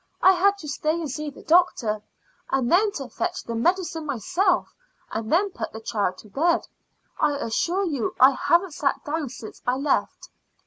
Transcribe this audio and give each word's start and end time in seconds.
I 0.23 0.31
had 0.31 0.57
to 0.57 0.67
stay 0.67 0.95
and 0.99 1.11
see 1.11 1.29
the 1.29 1.43
doctor, 1.43 2.01
and 2.49 2.71
then 2.71 2.91
to 2.93 3.07
fetch 3.07 3.43
the 3.43 3.53
medicine 3.53 4.03
myself, 4.03 4.73
and 5.11 5.31
then 5.31 5.51
put 5.51 5.71
the 5.73 5.79
child 5.79 6.17
to 6.23 6.27
bed. 6.27 6.61
I 7.19 7.33
assure 7.35 7.85
you 7.85 8.15
I 8.19 8.31
haven't 8.31 8.73
sat 8.73 9.05
down 9.05 9.29
since 9.29 9.61
I 9.67 9.75
left." 9.75 10.29